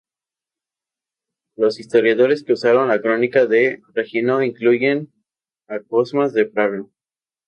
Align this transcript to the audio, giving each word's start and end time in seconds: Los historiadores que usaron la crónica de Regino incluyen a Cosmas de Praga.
Los 1.55 1.79
historiadores 1.79 2.43
que 2.43 2.53
usaron 2.53 2.87
la 2.87 2.99
crónica 3.01 3.45
de 3.45 3.83
Regino 3.93 4.41
incluyen 4.41 5.13
a 5.67 5.79
Cosmas 5.81 6.33
de 6.33 6.45
Praga. 6.47 6.87